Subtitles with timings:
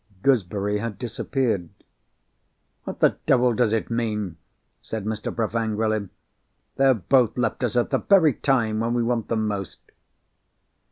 [0.23, 1.69] Gooseberry had disappeared.
[2.85, 4.37] "What the devil does it mean?"
[4.81, 5.31] said Mr.
[5.31, 6.09] Bruff angrily.
[6.77, 9.79] "They have both left us at the very time when we want them most."